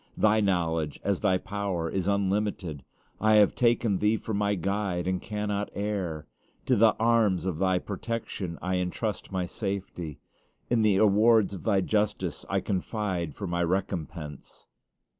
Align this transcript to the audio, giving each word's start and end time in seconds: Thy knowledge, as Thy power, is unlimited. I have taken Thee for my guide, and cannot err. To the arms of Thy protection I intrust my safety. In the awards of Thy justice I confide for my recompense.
Thy 0.17 0.41
knowledge, 0.41 0.99
as 1.03 1.19
Thy 1.19 1.37
power, 1.37 1.87
is 1.87 2.07
unlimited. 2.07 2.83
I 3.19 3.35
have 3.35 3.53
taken 3.53 3.99
Thee 3.99 4.17
for 4.17 4.33
my 4.33 4.55
guide, 4.55 5.05
and 5.05 5.21
cannot 5.21 5.69
err. 5.75 6.25
To 6.65 6.75
the 6.75 6.95
arms 6.97 7.45
of 7.45 7.59
Thy 7.59 7.77
protection 7.77 8.57
I 8.63 8.77
intrust 8.77 9.31
my 9.31 9.45
safety. 9.45 10.19
In 10.71 10.81
the 10.81 10.97
awards 10.97 11.53
of 11.53 11.65
Thy 11.65 11.81
justice 11.81 12.47
I 12.49 12.61
confide 12.61 13.35
for 13.35 13.45
my 13.45 13.63
recompense. 13.63 14.65